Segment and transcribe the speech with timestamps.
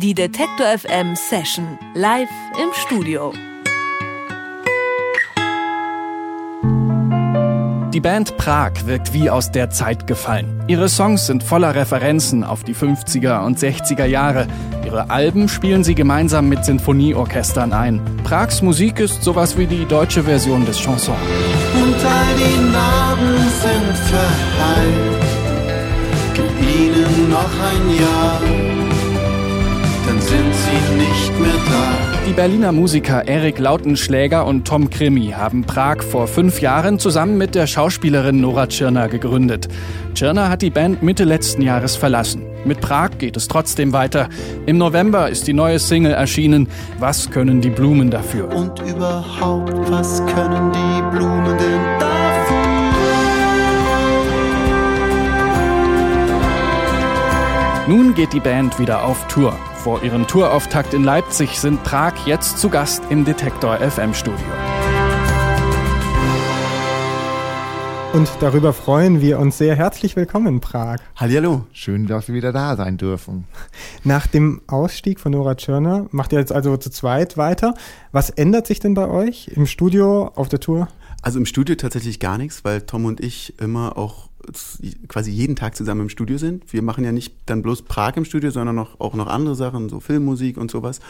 [0.00, 2.28] Die Detektor FM Session live
[2.62, 3.32] im Studio.
[7.92, 10.62] Die Band Prag wirkt wie aus der Zeit gefallen.
[10.68, 14.46] Ihre Songs sind voller Referenzen auf die 50er und 60er Jahre.
[14.86, 18.00] Ihre Alben spielen sie gemeinsam mit Sinfonieorchestern ein.
[18.22, 21.18] Prags Musik ist sowas wie die deutsche Version des Chansons.
[21.74, 25.18] Und all die Narben sind verheilt.
[26.34, 28.40] Gib ihnen noch ein Jahr,
[30.86, 32.08] sie nicht mehr da.
[32.28, 37.54] Die Berliner Musiker Erik Lautenschläger und Tom Krimi haben Prag vor fünf Jahren zusammen mit
[37.54, 39.68] der Schauspielerin Nora Tschirner gegründet.
[40.14, 42.42] Tschirner hat die Band Mitte letzten Jahres verlassen.
[42.64, 44.28] Mit Prag geht es trotzdem weiter.
[44.66, 46.68] Im November ist die neue Single erschienen.
[46.98, 48.54] Was können die Blumen dafür?
[48.54, 52.58] Und überhaupt, was können die Blumen denn dafür?
[57.86, 59.56] Nun geht die Band wieder auf Tour.
[59.82, 64.44] Vor ihrem Tourauftakt in Leipzig sind Prag jetzt zu Gast im Detektor FM Studio.
[68.12, 69.76] Und darüber freuen wir uns sehr.
[69.76, 70.98] Herzlich willkommen in Prag.
[71.14, 73.44] Hallihallo, schön, dass wir wieder da sein dürfen.
[74.02, 77.74] Nach dem Ausstieg von Nora Tschirner macht ihr jetzt also zu zweit weiter.
[78.10, 80.88] Was ändert sich denn bei euch im Studio, auf der Tour?
[81.22, 84.28] Also im Studio tatsächlich gar nichts, weil Tom und ich immer auch
[85.08, 86.72] quasi jeden Tag zusammen im Studio sind.
[86.72, 89.88] Wir machen ja nicht dann bloß Prag im Studio, sondern noch, auch noch andere Sachen,
[89.88, 91.00] so Filmmusik und sowas.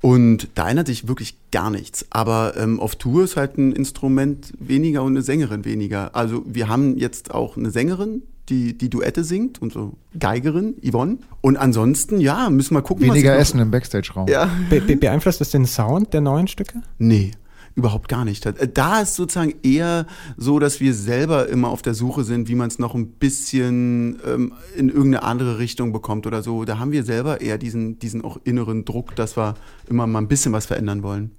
[0.00, 2.06] Und da ändert sich wirklich gar nichts.
[2.10, 6.14] Aber ähm, auf Tour ist halt ein Instrument weniger und eine Sängerin weniger.
[6.16, 11.18] Also wir haben jetzt auch eine Sängerin, die die Duette singt, unsere Geigerin Yvonne.
[11.40, 13.06] Und ansonsten, ja, müssen wir gucken.
[13.06, 14.28] Weniger Essen im Backstage-Raum.
[14.28, 14.50] Ja.
[14.68, 16.82] Be be beeinflusst das den Sound der neuen Stücke?
[16.98, 17.32] Nee.
[17.76, 18.46] Überhaupt gar nicht.
[18.74, 22.68] Da ist sozusagen eher so, dass wir selber immer auf der Suche sind, wie man
[22.68, 26.64] es noch ein bisschen ähm, in irgendeine andere Richtung bekommt oder so.
[26.64, 29.54] Da haben wir selber eher diesen, diesen auch inneren Druck, dass wir
[29.88, 31.32] immer mal ein bisschen was verändern wollen.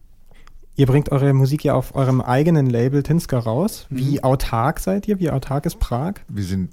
[0.75, 3.85] Ihr bringt eure Musik ja auf eurem eigenen Label Tinska raus.
[3.89, 4.23] Wie Mhm.
[4.25, 5.19] autark seid ihr?
[5.21, 6.15] Wie autark ist Prag?
[6.27, 6.69] Wir sind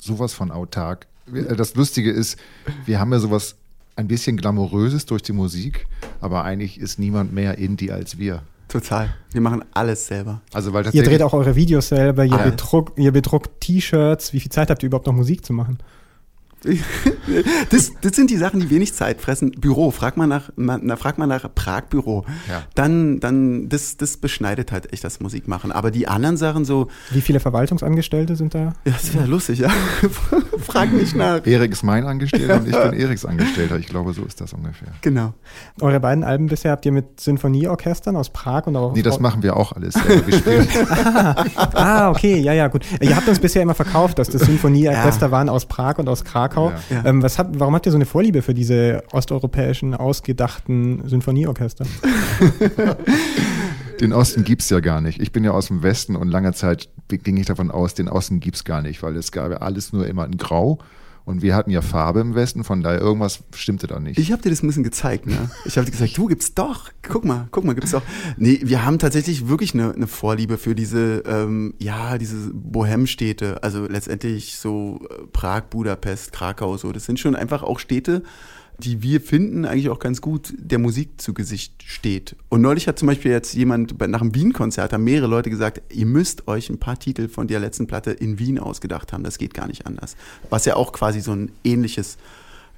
[0.00, 1.06] sowas von autark.
[1.26, 2.38] Wir- Das Lustige ist,
[2.86, 3.56] wir haben ja sowas
[3.96, 5.86] ein bisschen glamouröses durch die Musik,
[6.22, 8.42] aber eigentlich ist niemand mehr Indie als wir.
[8.68, 9.08] Total.
[9.32, 10.40] Wir machen alles selber.
[10.52, 14.32] Also weil Ihr dreht auch eure Videos selber, ihr, Ah, bedruckt, ihr bedruckt T-Shirts.
[14.32, 15.78] Wie viel Zeit habt ihr überhaupt noch Musik zu machen?
[17.70, 19.52] Das, das sind die Sachen, die wenig Zeit fressen.
[19.52, 22.24] Büro, frag mal nach, na, frag mal nach Prag-Büro.
[22.48, 22.62] Ja.
[22.74, 25.72] Dann, dann, das, das beschneidet halt echt das Musikmachen.
[25.72, 28.58] Aber die anderen Sachen so, Wie viele Verwaltungsangestellte sind da?
[28.58, 29.70] ja, das wäre lustig, ja.
[30.58, 31.46] frag nicht nach.
[31.46, 33.78] Erik ist mein Angestellter und ich bin Eriks Angestellter.
[33.78, 34.88] Ich glaube, so ist das ungefähr.
[35.00, 35.34] Genau.
[35.80, 39.42] Eure beiden Alben bisher habt ihr mit Sinfonieorchestern aus Prag und auch Nee, das machen
[39.42, 40.32] wir auch alles selber.
[40.32, 40.68] Spielen.
[41.74, 42.84] Ah, okay, ja, ja, gut.
[43.00, 46.53] Ihr habt uns bisher immer verkauft, dass das Sinfonieorchester waren aus Prag und aus Krakau.
[46.90, 47.04] Ja.
[47.04, 51.86] Ähm, was habt, warum habt ihr so eine Vorliebe für diese osteuropäischen, ausgedachten Sinfonieorchester?
[54.00, 55.20] Den Osten gibt's ja gar nicht.
[55.20, 58.40] Ich bin ja aus dem Westen und lange Zeit ging ich davon aus, den Osten
[58.40, 60.78] gibt's gar nicht, weil es gab ja alles nur immer in Grau
[61.24, 64.18] und wir hatten ja Farbe im Westen, von daher irgendwas stimmte da nicht.
[64.18, 65.50] Ich habe dir das ein bisschen gezeigt, ne?
[65.64, 66.90] Ich habe dir gesagt, du gibt's doch.
[67.02, 68.02] Guck mal, guck mal, gibt's doch.
[68.36, 73.62] Nee, wir haben tatsächlich wirklich eine, eine Vorliebe für diese, ähm, ja, diese Bohemstädte.
[73.62, 76.92] Also letztendlich so äh, Prag, Budapest, Krakau, so.
[76.92, 78.22] Das sind schon einfach auch Städte,
[78.78, 82.36] die wir finden eigentlich auch ganz gut der Musik zu Gesicht steht.
[82.48, 86.06] Und neulich hat zum Beispiel jetzt jemand nach einem Wien-Konzert, haben mehrere Leute gesagt, ihr
[86.06, 89.24] müsst euch ein paar Titel von der letzten Platte in Wien ausgedacht haben.
[89.24, 90.16] Das geht gar nicht anders.
[90.50, 92.18] Was ja auch quasi so ein ähnliches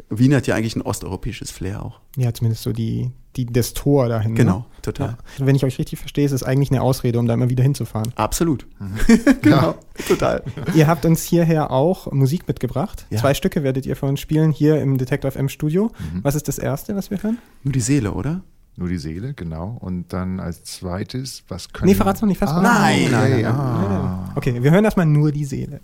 [0.09, 2.01] Wien hat ja eigentlich ein osteuropäisches Flair auch.
[2.17, 4.33] Ja, zumindest so die, die, das Tor dahin.
[4.33, 4.37] ne?
[4.39, 5.17] Genau, total.
[5.39, 5.47] Ja.
[5.47, 8.13] Wenn ich euch richtig verstehe, ist es eigentlich eine Ausrede, um da immer wieder hinzufahren.
[8.15, 8.67] Absolut.
[9.43, 9.75] genau,
[10.07, 10.43] total.
[10.75, 13.07] ihr habt uns hierher auch Musik mitgebracht.
[13.11, 13.19] Ja.
[13.19, 15.91] Zwei Stücke werdet ihr von uns spielen hier im Detective FM Studio.
[16.23, 17.39] Was ist das erste, was wir hören?
[17.65, 18.43] Nur die Seele, oder?
[18.79, 19.79] Nur die Seele, genau.
[19.81, 22.53] Und dann als zweites, was können Nee, verrat's noch nicht fest.
[22.53, 23.47] Ah, Nein, nein, nein, nein.
[23.47, 24.33] Ah.
[24.35, 25.81] Okay, wir hören erstmal nur die Seele.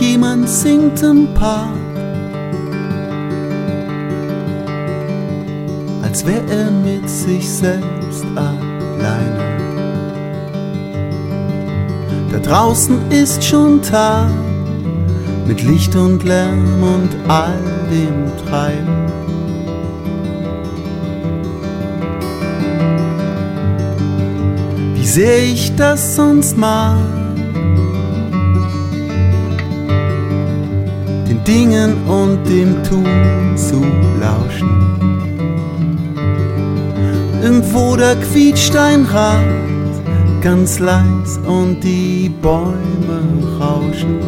[0.00, 1.76] Jemand singt im Park,
[6.02, 9.44] als wäre er mit sich selbst alleine.
[12.32, 14.30] Da draußen ist schon Tag,
[15.46, 17.58] mit Licht und Lärm und all
[17.90, 19.12] dem Treiben.
[24.94, 27.19] Wie sehr ich das sonst mag,
[31.46, 33.82] Dingen und dem Tun zu
[34.20, 34.70] lauschen.
[37.42, 39.44] Irgendwo da quietscht ein Rad,
[40.42, 43.22] ganz leis und die Bäume
[43.58, 44.18] rauschen.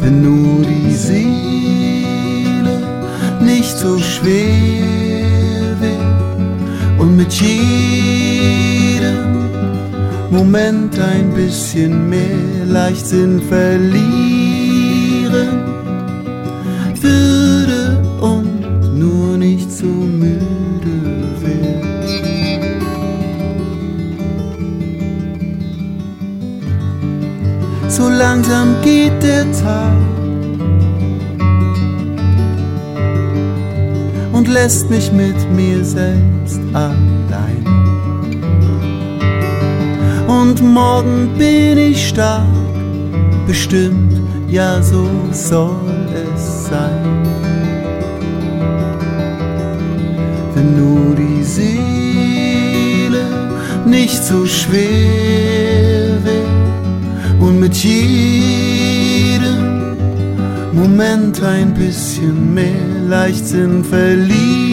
[0.00, 2.82] Wenn nur die Seele
[3.40, 8.24] nicht so schwer wird und mit jedem
[10.30, 14.04] Moment ein bisschen mehr Leichtsinn verlieren
[17.00, 20.40] würde und nur nicht so müde
[21.40, 21.84] wird.
[27.90, 29.94] So langsam geht der Tag
[34.32, 37.83] und lässt mich mit mir selbst allein.
[40.44, 42.44] Und morgen bin ich stark,
[43.46, 44.12] bestimmt,
[44.46, 47.22] ja so soll es sein.
[50.54, 53.24] Wenn nur die Seele
[53.86, 58.76] nicht so schwer wird und mit jedem
[60.74, 64.63] Moment ein bisschen mehr Leichtsinn verlieren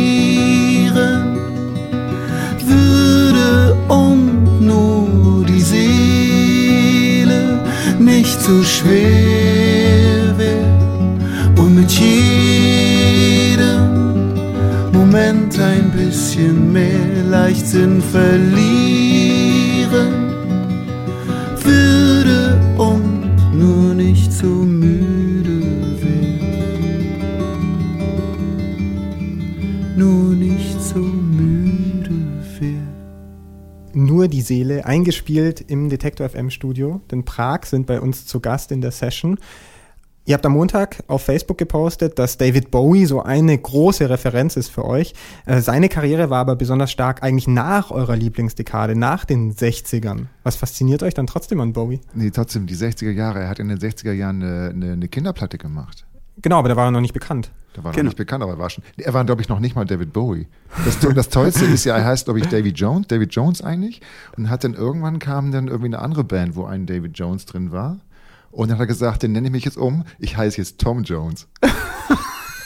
[8.18, 10.78] nicht so schwer wäre
[11.58, 13.63] und mit jedem
[14.92, 19.20] Moment ein bisschen mehr Leichtsinn verlieren
[34.21, 37.01] Nur die Seele, eingespielt im Detektor FM Studio.
[37.09, 39.39] Denn Prag sind bei uns zu Gast in der Session.
[40.25, 44.69] Ihr habt am Montag auf Facebook gepostet, dass David Bowie so eine große Referenz ist
[44.69, 45.15] für euch.
[45.47, 50.27] Äh, seine Karriere war aber besonders stark eigentlich nach eurer Lieblingsdekade, nach den 60ern.
[50.44, 52.00] Was fasziniert euch dann trotzdem an Bowie?
[52.13, 53.39] Nee, trotzdem, die 60er Jahre.
[53.39, 56.06] Er hat in den 60er Jahren eine, eine, eine Kinderplatte gemacht.
[56.42, 57.52] Genau, aber da war er noch nicht bekannt.
[57.74, 58.04] Da war er Genau.
[58.06, 58.84] noch nicht bekannt, aber er war schon.
[58.98, 60.48] Er war, glaube ich, noch nicht mal David Bowie.
[60.86, 64.02] Das, das Tollste ist ja, er heißt, glaube ich, Davy Jones, David Jones eigentlich.
[64.38, 67.72] Und hat dann irgendwann kam dann irgendwie eine andere Band, wo ein David Jones drin
[67.72, 68.00] war.
[68.52, 70.04] Und dann hat er gesagt, den nenne ich mich jetzt um.
[70.20, 71.48] Ich heiße jetzt Tom Jones.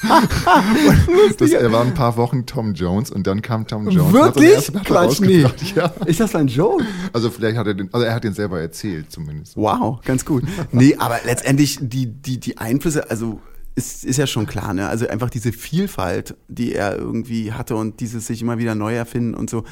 [0.05, 4.13] Und das, er war ein paar Wochen Tom Jones und dann kam Tom Jones.
[4.13, 4.71] Wirklich?
[4.83, 5.45] Quatsch, nee.
[5.75, 5.85] Ja.
[6.05, 6.83] Ist das ein Joke?
[7.13, 9.57] Also vielleicht hat er den, also er hat den selber erzählt zumindest.
[9.57, 10.43] Wow, ganz gut.
[10.71, 13.39] Nee, aber letztendlich die, die, die Einflüsse, also
[13.75, 14.87] ist, ist ja schon klar, ne?
[14.87, 19.33] Also einfach diese Vielfalt, die er irgendwie hatte und dieses sich immer wieder neu erfinden
[19.33, 19.65] und so,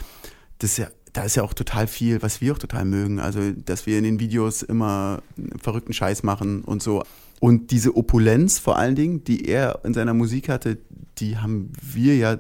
[0.59, 3.19] das ist ja, da ist ja auch total viel, was wir auch total mögen.
[3.19, 5.21] Also, dass wir in den Videos immer
[5.61, 7.03] verrückten Scheiß machen und so.
[7.39, 10.77] Und diese Opulenz vor allen Dingen, die er in seiner Musik hatte,
[11.19, 12.37] die haben wir ja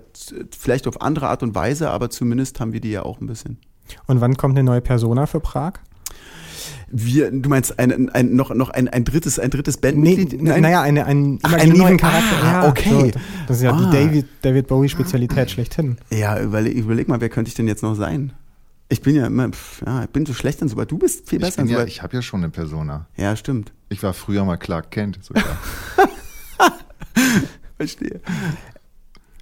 [0.57, 3.57] vielleicht auf andere Art und Weise, aber zumindest haben wir die ja auch ein bisschen.
[4.07, 5.73] Und wann kommt eine neue Persona für Prag?
[6.95, 10.33] Wir, du meinst ein, ein, noch, noch ein, ein drittes, ein drittes Nee, Bandmitglied?
[10.33, 12.43] n- naja, eine, einen Ach, eine imaginativen neue- Charakter.
[12.43, 12.89] Ah, ja, okay.
[13.13, 13.77] So, das ist ja Ah.
[13.91, 15.97] die David, David Bowie-Spezialität schlechthin.
[16.11, 18.31] Ja, überleg, überleg mal, wer könnte ich denn jetzt noch sein?
[18.89, 20.85] Ich bin ja immer, pf, ja, ich bin so schlecht in sowas.
[20.87, 23.07] Du bist viel Ich, besser in ja, ich habe ja schon eine Persona.
[23.17, 23.71] Ja, stimmt.
[23.89, 25.43] Ich war früher mal Clark Kent sogar.
[27.77, 28.21] Verstehe.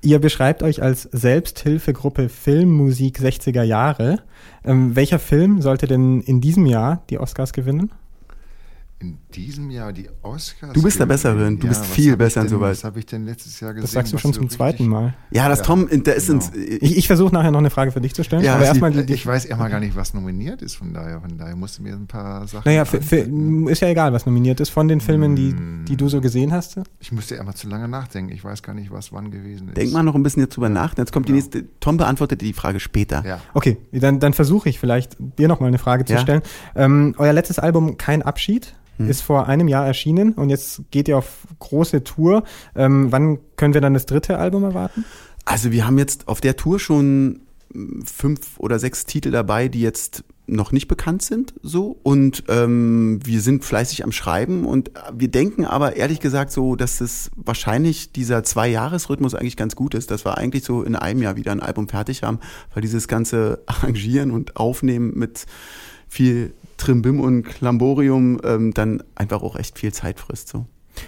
[0.03, 4.23] Ihr beschreibt euch als Selbsthilfegruppe Filmmusik 60er Jahre.
[4.65, 7.91] Ähm, welcher Film sollte denn in diesem Jahr die Oscars gewinnen?
[9.01, 10.73] In diesem Jahr die Oscars.
[10.73, 11.07] Du bist der gewinnen.
[11.07, 12.77] Bessere, du bist was viel besser in denn, sowas.
[12.77, 13.81] Was habe ich denn letztes Jahr gesehen?
[13.85, 15.15] Das sagst du schon so zum zweiten Mal.
[15.31, 16.39] Ja, das Ja, Tom, der ist genau.
[16.45, 16.51] ins.
[16.55, 19.03] Ich, ich versuche nachher noch eine Frage für dich zu stellen, Ja, aber erstmal die,
[19.03, 21.79] die Ich weiß ja mal gar nicht, was nominiert ist, von daher, von daher musst
[21.79, 22.61] du mir ein paar Sachen.
[22.65, 23.17] Naja, für, für,
[23.71, 25.85] ist ja egal, was nominiert ist von den Filmen, die, Mm.
[25.85, 26.79] die du so gesehen hast.
[26.99, 28.31] Ich müsste ja immer zu lange nachdenken.
[28.31, 29.77] Ich weiß gar nicht, was wann gewesen ist.
[29.77, 30.95] Denk mal noch ein bisschen jetzt drüber nach.
[30.95, 31.43] Jetzt kommt die Genau.
[31.43, 31.65] nächste.
[31.79, 33.23] Tom beantwortet die Frage später.
[33.25, 33.39] Ja.
[33.55, 36.19] Okay, dann, dann versuche ich vielleicht, dir nochmal eine Frage zu Ja.
[36.19, 36.41] stellen.
[36.75, 39.09] Ähm, euer letztes Album Kein Abschied Hm.
[39.09, 42.43] ist vor einem Jahr erschienen und jetzt geht ihr auf große Tour.
[42.75, 45.05] Ähm, wann können wir dann das dritte Album erwarten?
[45.45, 47.41] Also wir haben jetzt auf der Tour schon
[47.73, 51.97] mm, fünf oder sechs Titel dabei, die jetzt noch nicht bekannt sind, so.
[52.03, 56.99] Und ähm, wir sind fleißig am Schreiben und wir denken aber ehrlich gesagt so, dass
[56.99, 61.37] es wahrscheinlich dieser Zwei-Jahres-Rhythmus eigentlich ganz gut ist, dass wir eigentlich so in einem Jahr
[61.37, 62.39] wieder ein Album fertig haben,
[62.73, 65.45] weil dieses ganze Arrangieren und Aufnehmen mit
[66.07, 70.65] viel Trimbim und Klamborium ähm, dann einfach auch echt viel Zeit frisst, so.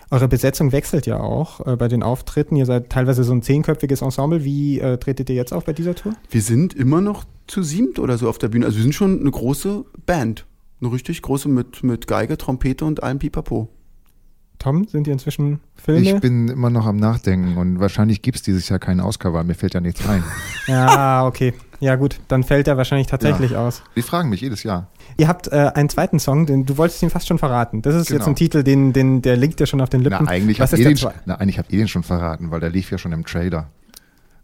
[0.09, 2.55] Eure Besetzung wechselt ja auch äh, bei den Auftritten.
[2.55, 4.43] Ihr seid teilweise so ein zehnköpfiges Ensemble.
[4.43, 6.13] Wie äh, tretet ihr jetzt auf bei dieser Tour?
[6.29, 8.65] Wir sind immer noch zu siebt oder so auf der Bühne.
[8.65, 10.45] Also wir sind schon eine große Band.
[10.79, 13.69] Eine richtig große mit, mit Geige, Trompete und allem Pipapo.
[14.63, 15.99] Tom, sind dir inzwischen Filme?
[16.01, 19.43] Ich bin immer noch am Nachdenken und wahrscheinlich gibt es dieses Jahr keinen Oscar, weil
[19.43, 20.23] mir fällt ja nichts ein.
[20.67, 21.53] ja, okay.
[21.81, 23.67] Ja gut, dann fällt er wahrscheinlich tatsächlich Ja.
[23.67, 23.83] aus.
[23.97, 24.87] Die fragen mich jedes Jahr.
[25.17, 27.81] Ihr habt äh, einen zweiten Song, den du wolltest ihn fast schon verraten.
[27.81, 28.27] Das ist jetzt Genau.
[28.29, 30.27] ein Titel, den, den, der liegt dir schon auf den Na, Lippen.
[30.29, 32.97] eigentlich habe ich, zwei- na, eigentlich hab ich den schon verraten, weil der lief ja
[32.97, 33.67] schon im Trailer.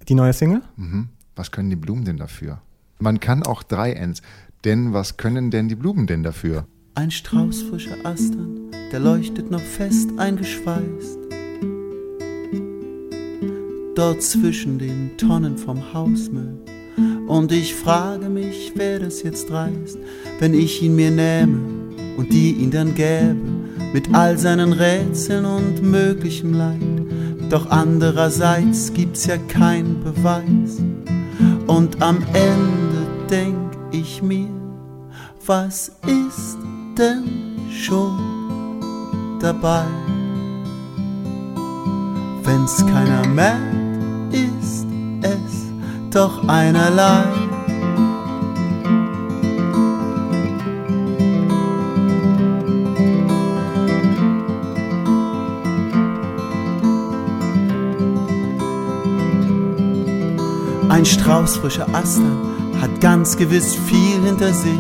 [0.10, 0.62] Die neue Single?
[0.76, 1.08] Mhm.
[1.38, 2.60] Was können die Blumen denn dafür?
[3.00, 4.22] Man kann auch drei Ns.
[4.66, 6.66] Denn was können denn die Blumen denn dafür?
[6.96, 8.58] Ein Strauß frischer Astern,
[8.92, 11.20] der leuchtet noch fest eingeschweißt.
[13.96, 16.58] Dort zwischen den Tonnen vom Hausmüll.
[17.28, 20.00] Und ich frage mich, wer das jetzt reißt,
[20.40, 21.60] wenn ich ihn mir nähme
[22.18, 23.38] und die ihn dann gäbe,
[23.94, 26.80] mit all seinen Rätseln und möglichem Leid.
[27.50, 30.82] Doch andererseits gibt's ja keinen Beweis.
[31.68, 34.50] Und am Ende denk ich mir,
[35.46, 36.58] was ist
[36.98, 38.39] denn schon
[39.40, 39.86] dabei?
[42.44, 44.88] Wenn's keiner merkt, ist
[45.22, 45.72] es
[46.12, 47.24] doch einerlei.
[60.90, 62.38] Ein Strauß frischer Astern
[62.82, 64.80] hat ganz gewiss viel hinter sich.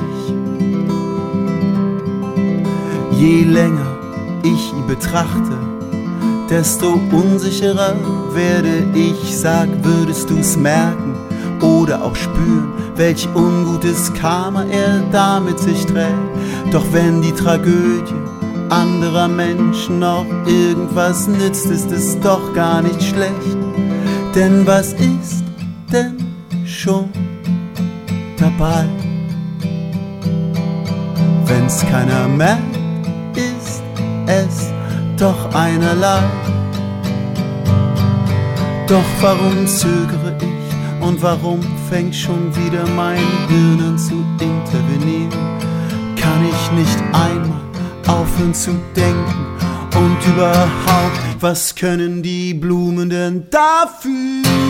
[3.11, 3.98] Je länger
[4.43, 5.57] ich ihn betrachte,
[6.49, 7.95] desto unsicherer
[8.33, 9.37] werde ich.
[9.37, 11.15] Sag, würdest du's merken
[11.61, 16.13] oder auch spüren, welch ungutes Karma er da mit sich trägt.
[16.71, 18.13] Doch wenn die Tragödie
[18.69, 23.57] anderer Menschen noch irgendwas nützt, ist es doch gar nicht schlecht.
[24.35, 25.43] Denn was ist
[25.91, 26.17] denn
[26.65, 27.09] schon
[28.37, 28.85] dabei?
[31.45, 32.78] Wenn's keiner merkt,
[34.29, 34.71] es
[35.17, 36.23] doch einerlei.
[38.87, 41.59] Doch warum zögere ich und warum
[41.89, 45.29] fängt schon wieder mein Hirn an zu intervenieren?
[46.15, 47.61] Kann ich nicht einmal
[48.07, 49.45] aufhören zu denken
[49.95, 54.68] und überhaupt, was können die Blumen denn dafür?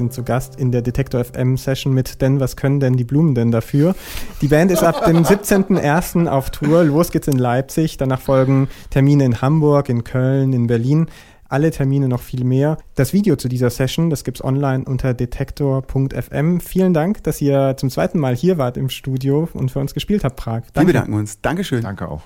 [0.00, 3.34] Sind zu Gast in der Detektor FM Session mit Denn was können denn die Blumen
[3.34, 3.94] denn dafür?
[4.40, 6.26] Die Band ist ab dem 17.01.
[6.26, 6.84] auf Tour.
[6.84, 7.98] Los geht's in Leipzig.
[7.98, 11.08] Danach folgen Termine in Hamburg, in Köln, in Berlin.
[11.50, 12.78] Alle Termine noch viel mehr.
[12.94, 16.60] Das Video zu dieser Session, das gibt's online unter detektor.fm.
[16.60, 20.24] Vielen Dank, dass ihr zum zweiten Mal hier wart im Studio und für uns gespielt
[20.24, 20.62] habt, Prag.
[20.72, 21.42] Wir bedanken uns.
[21.42, 21.82] Dankeschön.
[21.82, 22.22] Danke auch.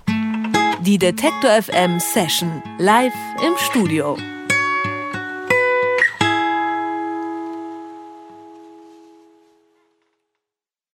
[0.83, 3.15] Die Detektor FM Session live
[3.45, 4.17] im Studio.